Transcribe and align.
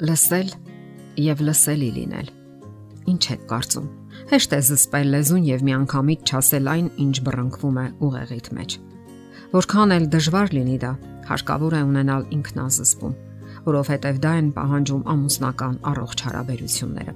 Լսել 0.00 0.50
եւ 1.20 1.40
լսելի 1.44 1.88
լինել։ 1.92 2.28
Ինչ 3.12 3.24
եք 3.34 3.40
կարծում։ 3.50 3.88
Հեշտ 4.30 4.52
է 4.56 4.60
զսպել 4.68 5.08
լեզուն 5.12 5.42
եւ 5.44 5.64
միանգամից 5.66 6.30
չասել 6.30 6.70
այն, 6.72 6.86
ինչ 7.04 7.16
բռնկվում 7.26 7.80
է 7.80 7.84
ուղեղիդ 8.06 8.46
մեջ։ 8.56 8.76
Որքան 9.52 9.92
էլ 9.96 10.06
դժվար 10.14 10.54
լինի 10.56 10.76
դա, 10.80 10.92
հարկավոր 11.28 11.76
է 11.76 11.82
ունենալ 11.90 12.24
ինքնազսպում, 12.36 13.18
որովհետեւ 13.66 14.20
դա 14.24 14.32
են 14.40 14.48
պահանջում 14.56 15.02
ամուսնական 15.14 15.76
առողջ 15.90 16.24
հարաբերությունները։ 16.30 17.14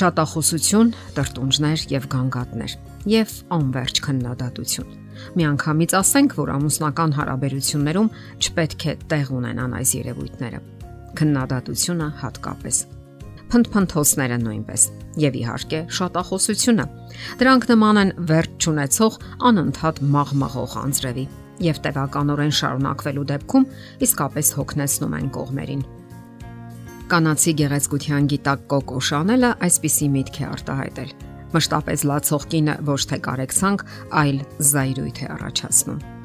Շատախոսություն, 0.00 0.92
տրտունջներ 1.16 1.86
եւ 1.96 2.10
գանգատներ 2.12 2.74
եւ 3.14 3.32
անverջ 3.56 4.02
քննադատություն։ 4.04 4.92
Միանգամից 5.40 5.96
ասենք, 6.00 6.36
որ 6.44 6.52
ամուսնական 6.58 7.16
հարաբերություններում 7.16 8.12
չպետք 8.44 8.86
է 8.92 8.94
տեղ 9.14 9.32
ունենան 9.40 9.80
այս 9.80 9.96
երևույթները 10.00 10.62
քննադատությունը 11.18 12.08
հատկապես 12.22 12.80
փնփնթոցները 13.50 14.38
նույնպես 14.44 14.82
եւ 15.20 15.38
իհարկե 15.40 15.80
շատախոսությունը 15.98 16.86
դրանք 17.40 17.68
նման 17.70 18.02
են 18.02 18.12
վերջ 18.30 18.58
ճանաչող 18.64 19.16
անընդհատ 19.50 20.02
մաղմաղող 20.16 20.76
անձրևի 20.84 21.24
եւ 21.66 21.80
տևականորեն 21.86 22.54
շարունակվելու 22.60 23.24
դեպքում 23.32 23.66
իսկապես 24.06 24.52
հոգնեցնում 24.60 25.16
են 25.20 25.32
կողմերին 25.34 25.82
կանացի 27.10 27.52
գեղեցկության 27.58 28.28
գիտակ 28.30 28.60
Կոկո 28.70 29.00
Շանելը 29.08 29.50
այսպիսի 29.66 30.08
միտք 30.14 30.38
է 30.38 30.46
արտահայտել. 30.50 31.10
Մշտապես 31.56 32.06
լացող 32.12 32.46
կինը 32.54 32.78
ոչ 32.92 33.00
թե 33.10 33.20
կարեկցանք, 33.26 33.84
այլ 34.22 34.40
զայրույթ 34.70 35.22
է 35.26 35.30
առաջացնում 35.40 36.19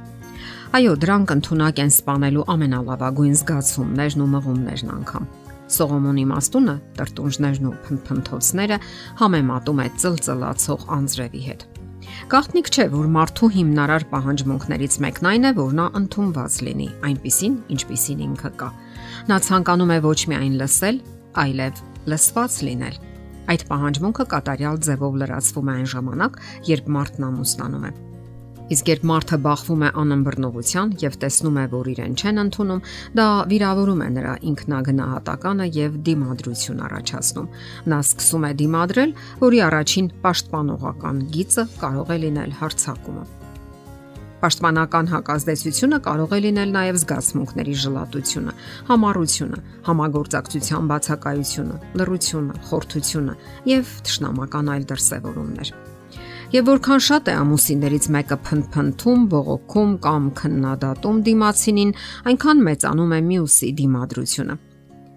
Այո, 0.75 0.93
դրանք 0.99 1.31
ընդունակ 1.31 1.77
են 1.79 1.91
սپانելու 1.93 2.41
ամենալավագույն 2.51 3.35
զգացումներն 3.39 4.23
ու 4.23 4.25
մղումներն 4.27 4.89
անգամ։ 4.91 5.27
Սողոմոնի 5.71 6.23
մաստունը, 6.31 6.73
տրտունջներն 6.97 7.67
ու 7.69 7.71
փնփնթոցները 7.85 8.77
համեմատում 9.21 9.79
է 9.79 9.85
ծլծլացող 10.03 10.83
անձրևի 10.97 11.43
հետ։ 11.45 11.63
Գաղտնիք 12.35 12.71
չէ, 12.75 12.87
որ 12.91 13.07
մարդու 13.15 13.49
հիմնարար 13.55 14.05
պահանջմունքներից 14.11 14.97
մեկն 15.05 15.29
այն 15.31 15.47
է, 15.47 15.51
որ 15.63 15.77
նա 15.79 15.85
ընդունված 16.01 16.57
լինի, 16.67 16.89
այնպիսին, 17.07 17.55
ինչպիսին 17.75 18.25
ինքը 18.25 18.51
կա։ 18.59 18.69
Նա 19.31 19.37
ցանկանում 19.47 19.93
է 19.95 19.99
ոչ 20.03 20.19
միայն 20.33 20.57
լսել, 20.59 20.99
այլև 21.45 21.79
լսված 22.11 22.59
լինել։ 22.67 22.99
Այդ 23.55 23.63
պահանջմունքը 23.71 24.27
կատարյալ 24.35 24.83
ձևով 24.89 25.17
լրացվում 25.23 25.71
է 25.71 25.77
այն 25.79 25.89
ժամանակ, 25.95 26.43
երբ 26.75 26.91
մարդն 26.99 27.29
ամուսնանում 27.29 27.87
է։ 27.87 27.93
Իսկ 28.65 28.87
երբ 28.89 29.03
մարդը 29.05 29.37
բախվում 29.45 29.83
է 29.85 29.89
անըմբռնողության 30.01 30.93
եւ 31.03 31.17
տեսնում 31.21 31.57
է, 31.61 31.65
որ 31.69 31.89
իրեն 31.91 32.15
չեն 32.17 32.41
ընդունում, 32.43 32.79
դա 33.19 33.25
վիրավորում 33.51 34.01
է 34.01 34.07
նրա 34.15 34.33
ինքնագնահատականը 34.51 35.67
եւ 35.75 35.99
դիմադրություն 36.09 36.81
առաջացնում։ 36.87 37.49
Նա 37.93 37.99
սկսում 38.09 38.47
է 38.49 38.51
դիմադրել, 38.65 39.15
որի 39.45 39.61
առաջին 39.69 40.11
պաշտպանողական 40.25 41.23
գիծը 41.35 41.65
կարող 41.85 42.09
է 42.09 42.17
լինել 42.25 42.55
հարցակումը։ 42.65 43.25
Պաշտպանական 44.45 45.07
հակազդեցությունը 45.13 45.99
կարող 46.05 46.33
է 46.35 46.39
լինել 46.45 46.73
նաև 46.75 46.99
զգացմունքների 47.05 47.75
ժլատությունը, 47.85 48.53
համառությունը, 48.89 49.59
համագործակցության 49.87 50.91
բացակայությունը, 50.91 51.81
լռությունը, 52.01 52.61
խորթությունը 52.69 53.35
եւ 53.73 53.97
թշնամական 54.09 54.73
այլ 54.75 54.89
դրսևորումներ։ 54.91 55.94
Եվ 56.53 56.67
որքան 56.69 57.01
շատ 57.01 57.29
է 57.31 57.33
ամուսիններից 57.41 58.05
մեկը 58.15 58.35
փնփնթում, 58.45 59.21
բողոքում 59.31 59.95
կամ 60.05 60.29
քննադատում 60.39 61.17
դիմացինին, 61.25 61.93
այնքան 62.29 62.63
մեծանում 62.69 63.15
է 63.17 63.19
մյուսի 63.31 63.69
դիմադրությունը 63.81 64.57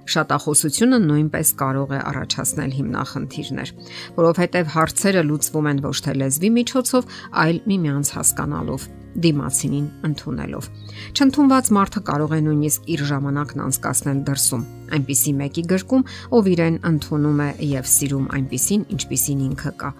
շատախոսությունը 0.08 0.98
նույնպես 1.04 1.50
կարող 1.60 1.90
է 1.92 1.98
առաջացնել 2.10 2.70
հիմնախնդիրներ, 2.78 3.72
որովհետև 4.16 4.70
հարցերը 4.72 5.24
լուծվում 5.28 5.68
են 5.68 5.82
ոչ 5.84 5.96
թե 6.06 6.14
լեզվի 6.22 6.50
միջոցով, 6.56 7.12
այլ 7.44 7.60
միմյանց 7.68 8.12
հասկանալով, 8.16 8.88
դիմացինին 9.28 9.86
ընդունելով։ 10.08 10.72
Չընդունված 11.12 11.70
մարդը 11.76 12.04
կարող 12.08 12.34
է 12.38 12.40
նույնիսկ 12.48 12.90
իր 12.96 13.06
ժամանակն 13.12 13.64
անցկасնել 13.68 14.26
դրսում, 14.32 14.66
այնպիսի 14.96 15.32
մեկի 15.44 15.64
գրկում, 15.76 16.08
ով 16.38 16.52
իրեն 16.56 16.82
ընդունում 16.92 17.40
է 17.44 17.50
եւ 17.76 17.94
սիրում 17.98 18.28
այնպիսին, 18.38 18.92
ինչպիսին 18.96 19.48
ինքը 19.52 19.74
կա 19.82 19.96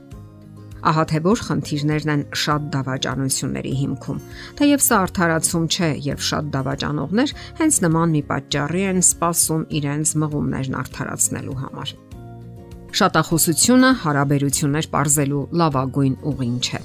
Ահա 0.87 1.05
թե 1.11 1.21
որ 1.25 1.41
խնդիրներն 1.49 2.13
են 2.15 2.25
շատ 2.43 2.67
դավաճանությունների 2.75 3.73
հիմքում։ 3.83 4.19
Թեև 4.59 4.85
սա 4.87 4.99
արդարացում 5.05 5.65
չէ 5.75 5.89
եւ 6.07 6.21
շատ 6.29 6.53
դավաճանողներ 6.55 7.33
հենց 7.59 7.81
նման 7.85 8.15
մի 8.15 8.23
պատճառի 8.29 8.85
են 8.93 9.01
սпасում 9.09 9.65
իրենց 9.79 10.13
մղումներն 10.23 10.79
արդարացնելու 10.83 11.59
համար։ 11.63 11.95
Շատախոսությունը 12.99 13.91
հարաբերություններ 14.03 14.87
parzելու 14.95 15.43
լավագույն 15.61 16.15
ուղին 16.31 16.55
չէ։ 16.63 16.81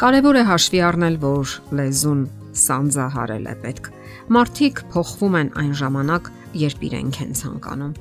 Կարևոր 0.00 0.38
է 0.40 0.44
հաշվի 0.48 0.80
առնել, 0.88 1.18
որ 1.22 1.52
լեզուն 1.76 2.22
սանձահարել 2.62 3.50
է 3.52 3.54
պետք։ 3.62 3.90
Մարդիկ 4.32 4.82
փոխվում 4.92 5.36
են 5.42 5.50
այն 5.62 5.72
ժամանակ, 5.82 6.30
երբ 6.62 6.84
իրենք 6.88 7.20
են 7.24 7.32
ցանկանում։ 7.42 7.94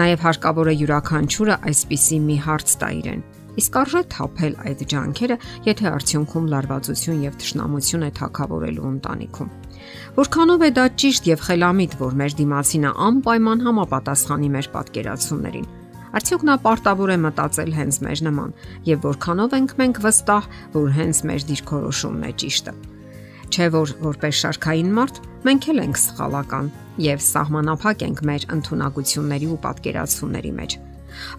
Նաև 0.00 0.24
հարկավոր 0.26 0.70
է 0.70 0.74
յուրաքանչյուրը 0.80 1.56
այսպիսի 1.70 2.18
մի 2.26 2.36
հարց 2.46 2.74
տա 2.80 2.88
իրեն. 3.00 3.22
Իսկ 3.60 3.76
արժե 3.76 4.00
թափել 4.14 4.54
այդ 4.70 4.82
ջանքերը, 4.90 5.36
եթե 5.66 5.90
արդյունքում 5.90 6.46
լարվածություն 6.52 7.24
եւ 7.26 7.34
թշնամություն 7.42 8.06
է 8.06 8.10
թակավորելու 8.16 8.86
ընտանիքում։ 8.90 9.50
Որքանով 10.16 10.64
է 10.64 10.70
դա 10.78 10.86
ճիշտ 11.02 11.28
եւ 11.30 11.44
խելամիտ, 11.48 11.96
որ 12.00 12.16
մեր 12.20 12.36
դիմացինը 12.40 12.92
անպայման 13.10 13.64
համապատասխանի 13.66 14.50
մեր 14.56 14.70
պատկերացումներին։ 14.76 15.68
Արդյոք 16.10 16.44
նա 16.48 16.56
պարտավոր 16.64 17.12
է 17.14 17.18
մտածել 17.26 17.74
հենց 17.76 17.98
մեր 18.06 18.22
նման 18.26 18.54
եւ 18.88 19.04
որքանով 19.06 19.56
ենք 19.60 19.74
մենք 19.80 20.00
վստահ, 20.06 20.48
որ 20.74 20.88
հենց 20.96 21.22
մեր 21.30 21.46
դիրքորոշումն 21.50 22.26
է 22.26 22.32
ճիշտը։ 22.42 22.74
Չէ 23.50 23.66
որ 23.76 23.96
որպես 24.10 24.44
շարքային 24.44 24.92
մարդ 24.98 25.24
մենք 25.46 25.72
էլ 25.74 25.82
ենք 25.86 26.00
սխալական 26.00 26.70
եւ 27.06 27.24
սահմանափակ 27.30 28.06
ենք 28.10 28.22
մեր 28.30 28.46
ընտունակությունների 28.58 29.50
ու 29.54 29.60
պատկերացումների 29.66 30.54
մեջ 30.60 30.80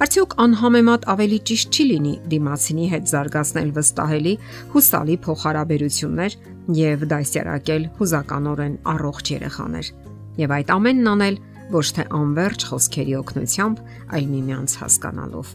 Արդյոք 0.05 0.35
անհամեմատ 0.45 1.07
ավելի 1.13 1.39
ճիշտ 1.51 1.77
չի 1.77 1.85
լինի 1.91 2.13
դիմացինի 2.31 2.87
հետ 2.91 3.09
զարգացնել 3.11 3.71
վստահելի, 3.77 4.33
հուսալի 4.73 5.17
փոխհարաբերություններ 5.25 6.37
եւ 6.81 7.05
դասյարակել 7.11 7.87
հուզականորեն 8.01 8.75
առողջ 8.91 9.33
երեխաներ։ 9.35 9.91
Եվ 10.41 10.53
այդ 10.57 10.75
ամենն 10.75 11.11
անել 11.11 11.41
ոչ 11.71 11.87
թե 11.95 12.05
անverջ 12.21 12.65
խոսքերի 12.71 13.17
օգնությամբ, 13.21 13.81
այլ 14.15 14.25
միմյանց 14.31 14.75
հասկանալով։ 14.81 15.51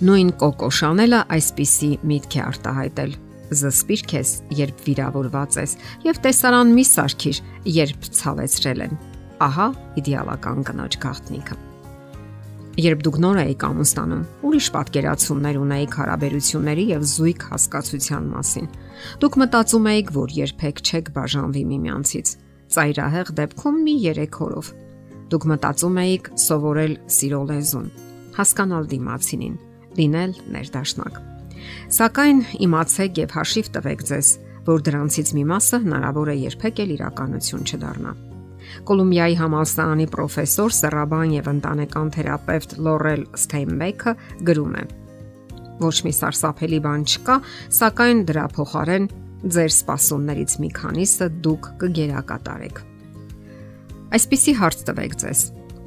Նույն 0.00 0.30
Կոկո 0.40 0.68
Շանելը 0.80 1.20
այսպիսի 1.36 1.90
միտք 2.08 2.36
է 2.38 2.42
արտահայտել. 2.50 3.10
Զսպիր 3.50 4.02
քեզ, 4.12 4.30
երբ 4.60 4.82
վիրավորված 4.86 5.56
ես, 5.60 5.74
եւ 6.06 6.20
տեսարան 6.24 6.70
մի 6.76 6.84
սարքիր, 6.90 7.40
երբ 7.80 8.06
ցավեցրել 8.20 8.84
են։ 8.86 8.94
Ահա 9.44 9.66
իդեալական 10.00 10.64
կնոջ 10.70 10.96
գաղտնիքը։ 11.04 11.58
Երբ 12.78 13.00
դուք 13.02 13.16
նոր 13.18 13.38
եք 13.42 13.64
ամուսնանում, 13.66 14.20
ուրիշ 14.46 14.66
պատկերացումներ 14.74 15.56
ունեիք 15.58 15.94
հարաբերությունների 16.00 16.84
եւ 16.90 17.06
զույգ 17.10 17.40
հասկացության 17.50 18.28
մասին։ 18.30 18.68
Դուք 19.24 19.38
մտածում 19.42 19.88
եք, 19.90 20.12
որ 20.14 20.34
երբեք 20.38 20.82
չեք 20.86 21.10
բաժանվի 21.16 21.64
միմյանցից։ 21.70 22.32
Ծայրահեղ 22.70 23.32
դեպքում 23.40 23.82
մի 23.90 23.96
3 24.06 24.38
օրով։ 24.46 24.70
Դուք 25.34 25.48
մտածում 25.50 26.00
եք 26.06 26.30
սովորել 26.46 26.94
սիրո 27.10 27.42
լեզուն, 27.50 27.90
հասկանալ 28.38 28.88
դիմացինին, 28.94 29.60
լինել 29.98 30.32
ներդաշնակ։ 30.54 31.20
Սակայն 31.98 32.40
իմացեք 32.70 33.22
եւ 33.26 33.38
հաշիվ 33.40 33.70
տվեք 33.74 34.08
ձեզ, 34.14 34.34
որ 34.70 34.82
դրանցից 34.86 35.36
մի 35.36 35.46
մասը 35.50 35.84
հնարավոր 35.90 36.34
է 36.34 36.40
երբեք 36.46 36.84
էլ 36.86 36.98
իրականություն 37.00 37.66
չդառնա։ 37.66 38.29
Կոլումբիայի 38.88 39.36
համալսարանի 39.40 40.06
պրոֆեսոր, 40.14 40.74
սեռաբան 40.80 41.34
եւ 41.36 41.50
ընտանեկան 41.54 42.12
թերապևտ 42.16 42.74
Լորել 42.86 43.22
Ստեյնբեքը 43.40 44.14
գրում 44.50 44.74
է. 44.80 44.84
Ոչ 45.80 45.96
մի 46.04 46.12
սարսափելի 46.12 46.80
բան 46.84 47.04
չկա, 47.08 47.36
սակայն 47.80 48.18
դրա 48.28 48.46
փոխարեն 48.56 49.06
ձեր 49.40 49.72
սպասումներից 49.72 50.56
մի 50.60 50.70
քանիսը 50.76 51.28
դուք 51.46 51.68
կգերակատարեք։ 51.80 52.82
Այսպիսի 54.20 54.54
հարց 54.60 54.84
տվեք 54.90 55.16
ձեզ. 55.24 55.40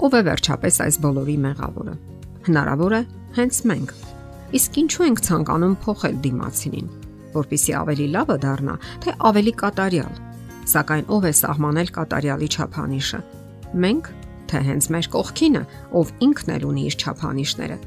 ով 0.04 0.14
է 0.18 0.22
վերջապես 0.26 0.76
այս 0.84 0.96
բոլորի 1.04 1.38
մեղավորը։ 1.44 1.94
Հնարավոր 2.48 2.94
է 2.98 3.02
հենց 3.38 3.60
մենք։ 3.70 3.92
Իսկ 4.58 4.78
ինչու 4.82 5.06
ենք 5.06 5.20
ցանկանում 5.28 5.76
փոխել 5.86 6.16
դիմացինին, 6.26 6.88
որpիսի 7.38 7.76
ավելի 7.84 8.08
լավը 8.18 8.38
դառնա, 8.44 8.76
թե 9.06 9.16
ավելի 9.30 9.54
կատարյալ 9.64 10.33
Սակայն 10.70 11.10
ով 11.12 11.26
է 11.28 11.34
սահմանել 11.40 11.90
կատարյալի 11.98 12.48
չափանիշը։ 12.54 13.20
Մենք, 13.84 14.10
թե 14.50 14.62
հենց 14.68 14.88
մեր 14.94 15.10
կողքինը, 15.14 15.64
ով 16.00 16.14
ինքն 16.28 16.54
էլ 16.54 16.66
ունի 16.70 16.84
իր 16.88 16.98
չափանիշները։ 17.04 17.78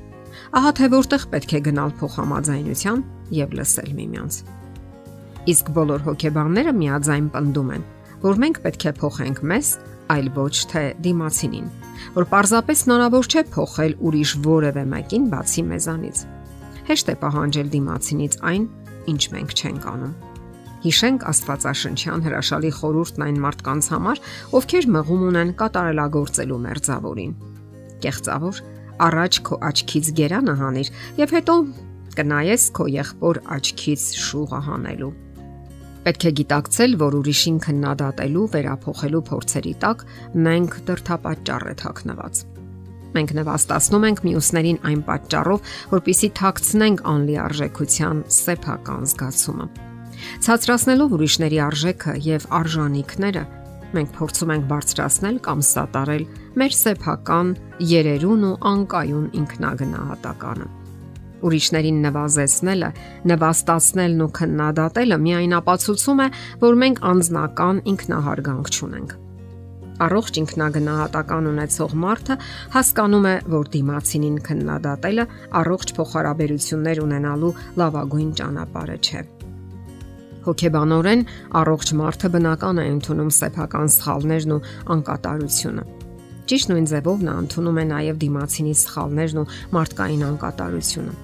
Ահա 0.57 0.71
թե 0.77 0.89
որտեղ 0.93 1.27
պետք 1.33 1.53
է 1.57 1.61
գնալ 1.67 1.93
փոխհամաձայնության 2.01 3.03
եւ 3.37 3.57
լսել 3.57 3.91
միմյանց։ 3.97 4.39
Իսկ 5.47 5.69
բոլոր 5.77 6.05
հոգեբանները 6.07 6.73
միաձայն 6.77 7.27
պնդում 7.37 7.73
են, 7.77 7.85
որ 8.27 8.41
մենք 8.43 8.61
պետք 8.67 8.87
է 8.87 8.93
փոխենք 9.01 9.43
մեզ, 9.53 9.69
այլ 10.17 10.31
ոչ 10.37 10.55
թե 10.71 10.83
դիմացինին, 11.07 11.69
որ 12.17 12.29
պարզապես 12.33 12.83
հնարավոր 12.87 13.29
չէ 13.31 13.43
փոխել 13.57 13.97
ուրիշ 14.07 14.33
որևէ 14.47 14.85
մեկին 14.93 15.29
բացի 15.33 15.65
մեզանից։ 15.71 16.23
Հեշտ 16.87 17.11
է 17.11 17.17
պահանջել 17.23 17.71
դիմացինից 17.77 18.39
այն, 18.53 18.67
ինչ 19.11 19.23
մենք 19.37 19.55
չենք 19.57 19.87
անում։ 19.97 20.36
Հիշենք 20.85 21.25
Աստվածաշնչյան 21.31 22.25
հրաշալի 22.27 22.71
խորհուրդն 22.77 23.25
այն 23.27 23.39
մարդկանց 23.47 23.89
համար, 23.95 24.23
ովքեր 24.61 24.89
մղում 24.97 25.23
ունեն 25.27 25.53
կատարելագործելու 25.61 26.59
մերձավորին։ 26.67 27.37
Կեղծավոր, 28.05 28.61
առաջ 29.07 29.39
քո 29.47 29.59
աչքից 29.71 30.11
գերանը 30.21 30.57
հանիր 30.61 30.91
եւ 31.21 31.33
հետո 31.37 31.55
կնայես 32.17 32.67
քո 32.77 32.85
եղբոր 32.97 33.41
աչքից 33.57 34.05
շուղը 34.27 34.61
հանելու։ 34.67 35.15
Պետք 36.07 36.27
է 36.29 36.31
գիտակցել, 36.39 36.93
որ 37.01 37.17
ուրիշին 37.19 37.57
քննադատելու, 37.65 38.45
վերափոխելու 38.53 39.23
փորձերի 39.27 39.73
տակ 39.83 40.05
մենք 40.47 40.77
դրթապաճառ 40.87 41.67
է 41.67 41.75
թաքնված։ 41.83 42.45
Մենք 43.17 43.35
նվաստացնում 43.41 44.07
ենք 44.07 44.23
մյուսներին 44.29 44.81
այն 44.93 45.03
պատճառով, 45.11 45.75
որpիսի 45.97 46.31
թաքցնենք 46.41 47.05
անլիարժեքության 47.17 48.25
սեփական 48.39 49.07
զգացումը։ 49.11 49.69
Ցածրացնելով 50.47 51.15
ուրիշների 51.17 51.61
արժեքը 51.67 52.17
եւ 52.27 52.49
արժանինքները, 52.61 53.45
մենք 53.97 54.11
փորձում 54.17 54.55
ենք 54.57 54.67
բարձրացնել 54.73 55.37
կամ 55.47 55.63
սատարել 55.71 56.25
մեր 56.63 56.81
սեփական 56.81 57.53
երերուն 57.97 58.49
ու 58.51 58.57
անկայուն 58.73 59.31
ինքնագնահատականը 59.43 60.75
ուրիշներին 61.47 62.01
նվազեցնելը, 62.07 62.89
նվաստացնելն 63.31 64.25
ու 64.25 64.33
քննադատելը 64.39 65.21
միայն 65.27 65.55
ապացուցում 65.61 66.25
է, 66.25 66.29
որ 66.65 66.81
մենք 66.83 67.05
անznական 67.13 67.81
ինքնահարգանք 67.93 68.73
չունենք։ 68.73 69.15
Առողջ 70.07 70.41
ինքնագնահատական 70.43 71.47
ունեցող 71.53 71.95
մարդը 72.03 72.37
հասկանում 72.75 73.29
է, 73.31 73.37
որ 73.55 73.71
դիմացինին 73.77 74.37
քննադատելը 74.51 75.25
առողջ 75.63 75.95
փոխհարաբերություններ 75.97 77.03
ունենալու 77.07 77.57
լավագույն 77.81 78.37
ճանապարհը 78.43 79.01
չէ։ 79.01 79.27
Հոգեբանորեն 80.47 81.23
առողջ 81.61 81.93
մարդը 82.01 82.29
բնական 82.37 82.79
է 82.79 82.85
ընդունում 82.97 83.31
սեփական 83.37 83.89
սխալներն 83.97 84.53
ու 84.57 84.65
անկատարությունը։ 84.95 85.87
Ճիշտ 86.47 86.71
նույն 86.71 86.87
ձևով 86.93 87.25
նա 87.27 87.33
ընդունում 87.43 87.81
է 87.83 87.85
նաև 87.91 88.21
դիմացինի 88.23 88.75
սխալներն 88.83 89.41
ու 89.43 89.49
մարդկային 89.75 90.23
անկատարությունը։ 90.27 91.15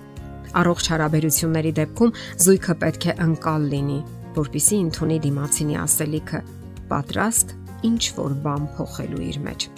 Առողջ 0.62 0.88
հարաբերությունների 0.92 1.72
դեպքում 1.78 2.14
զույգը 2.42 2.74
պետք 2.82 3.06
է 3.06 3.14
անկալ 3.26 3.68
լինի, 3.72 4.00
որpիսի 4.42 4.80
ընդունի 4.82 5.20
դիմացինի 5.28 5.78
ասելիքը, 5.86 6.42
պատրաստ 6.90 7.54
ինչ 7.92 8.02
որ 8.18 8.36
բան 8.42 8.68
փոխելու 8.76 9.24
իր 9.30 9.40
մեջ։ 9.46 9.70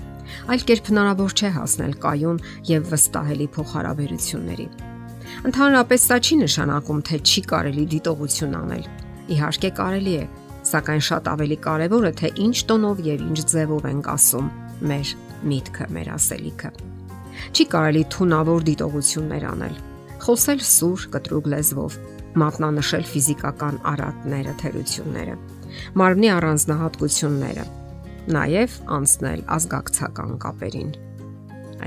Այլ 0.50 0.66
կերպ 0.72 0.90
հնարավոր 0.90 1.36
չէ 1.36 1.50
հասնել 1.60 1.94
կայուն 2.04 2.42
եւ 2.72 2.90
վստահելի 2.94 3.48
փոխհարաբերությունների։ 3.54 4.68
Ընդհանրապես 5.48 6.06
դա 6.10 6.18
չի 6.24 6.36
նշանակում, 6.44 7.00
թե 7.08 7.18
չի 7.24 7.42
կարելի 7.52 7.84
դիտողություն 7.94 8.56
անել։ 8.64 9.03
Իհարկե 9.34 9.70
կարելի 9.78 10.14
է, 10.20 10.26
սակայն 10.68 11.02
շատ 11.08 11.32
ավելի 11.32 11.58
կարևոր 11.64 12.04
է 12.10 12.12
թե 12.20 12.30
ինչ 12.44 12.56
տոնով 12.68 13.02
եւ 13.08 13.24
ինչ 13.30 13.40
ձևով 13.54 13.88
ենք 13.94 14.12
ասում 14.14 14.52
մեր 14.90 15.16
միտքը, 15.54 15.88
մեր 15.96 16.12
ասելիքը։ 16.18 16.70
Չի 17.54 17.64
կարելի 17.74 18.04
թունավոր 18.14 18.64
դիտողություններ 18.68 19.44
անել 19.54 19.76
խոսել 20.24 20.60
սուր 20.64 21.02
կտրուկ 21.12 21.48
լեզվով, 21.52 21.96
մատնանշել 22.40 23.02
ֆիզիկական 23.10 23.80
արատները, 23.90 24.52
թերությունները, 24.62 25.34
մարմնի 26.00 26.30
առանձնահատկությունները, 26.34 27.64
նաև 28.34 28.76
անցնել 28.96 29.42
ազգակցական 29.56 30.32
կապերին։ 30.44 30.94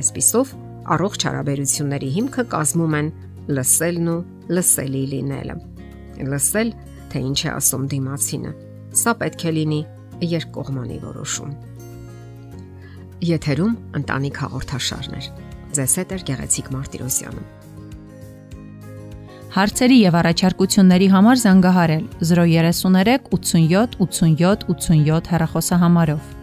Այսպիսով, 0.02 0.52
առողջ 0.98 1.26
հարաբերությունների 1.28 2.10
հիմքը 2.18 2.46
կազմում 2.54 2.98
են 3.00 3.10
լսելն 3.58 4.12
ու 4.14 4.20
լսելի 4.54 5.04
լինելը։ 5.16 5.58
Լսել, 6.28 6.70
թե 7.12 7.22
ինչ 7.28 7.40
է 7.48 7.50
ասում 7.54 7.86
դիմացինը, 7.94 8.52
սա 9.02 9.14
պետք 9.22 9.46
է 9.48 9.54
լինի 9.58 9.82
երկկողմանի 10.38 10.98
որոշում։ 11.04 11.52
Եթերում 13.28 13.78
ընտանիք 13.98 14.42
հաղորդաշարներ։ 14.46 15.30
Ձեզ 15.78 15.94
հետ 16.02 16.12
է 16.14 16.20
Գեղեցիկ 16.28 16.68
Մարտիրոսյանը։ 16.78 17.46
Հարցերի 19.58 19.98
եւ 19.98 20.16
առաջարկությունների 20.22 21.08
համար 21.14 21.40
զանգահարել 21.44 22.04
033 22.30 23.30
87 23.34 23.96
87 24.06 24.68
87 24.70 25.32
հեռախոսահամարով։ 25.34 26.37